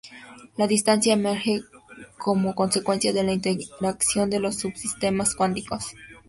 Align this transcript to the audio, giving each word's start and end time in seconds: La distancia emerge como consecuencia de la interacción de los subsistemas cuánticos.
La 0.57 0.65
distancia 0.65 1.13
emerge 1.13 1.61
como 2.17 2.55
consecuencia 2.55 3.13
de 3.13 3.23
la 3.23 3.33
interacción 3.33 4.31
de 4.31 4.39
los 4.39 4.55
subsistemas 4.55 5.35
cuánticos. 5.35 5.93